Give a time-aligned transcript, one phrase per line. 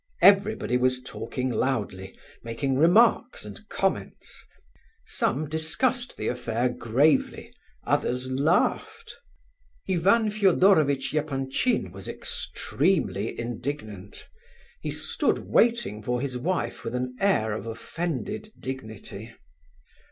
[0.23, 4.43] Everybody was talking loudly, making remarks and comments;
[5.05, 7.53] some discussed the affair gravely,
[7.85, 9.13] others laughed.
[9.87, 14.27] Ivan Fedorovitch Epanchin was extremely indignant.
[14.81, 19.31] He stood waiting for his wife with an air of offended dignity.